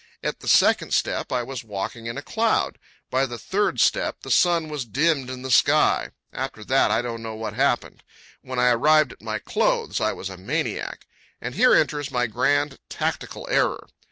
[0.23, 2.79] At the second step I was walking in a cloud.
[3.11, 6.09] By the third step the sun was dimmed in the sky.
[6.33, 8.01] After that I don't know what happened.
[8.41, 11.05] When I arrived at my clothes, I was a maniac.
[11.39, 13.85] And here enters my grand tactical error.